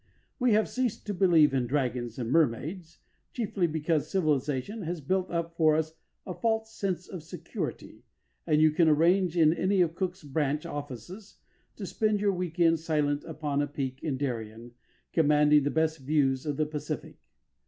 We 0.39 0.53
have 0.53 0.67
ceased 0.67 1.05
to 1.05 1.13
believe 1.13 1.53
in 1.53 1.67
dragons 1.67 2.17
and 2.17 2.31
mermaids, 2.31 2.97
chiefly 3.33 3.67
because 3.67 4.09
civilisation 4.09 4.81
has 4.81 4.99
built 4.99 5.29
up 5.29 5.55
for 5.55 5.75
us 5.75 5.93
a 6.25 6.33
false 6.33 6.73
sense 6.73 7.07
of 7.07 7.21
security, 7.21 8.03
and 8.47 8.59
you 8.59 8.71
can 8.71 8.87
arrange 8.89 9.37
in 9.37 9.53
any 9.53 9.79
of 9.79 9.93
Cook's 9.93 10.23
branch 10.23 10.65
offices 10.65 11.37
to 11.75 11.85
spend 11.85 12.19
your 12.19 12.33
week 12.33 12.59
end 12.59 12.79
silent 12.79 13.23
upon 13.25 13.61
a 13.61 13.67
peak 13.67 14.01
in 14.01 14.17
Darien, 14.17 14.71
commanding 15.13 15.61
the 15.61 15.69
best 15.69 15.99
views 15.99 16.47
of 16.47 16.57
the 16.57 16.65
Pacific. 16.65 17.17